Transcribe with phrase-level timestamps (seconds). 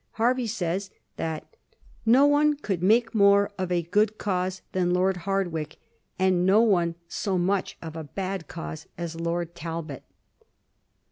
[0.13, 1.55] Hervey says that '^
[2.07, 5.77] no one could make more of a good cause than Lord Hard wicke,
[6.17, 10.01] and no one so much of a bad cause as Lord Tal bot."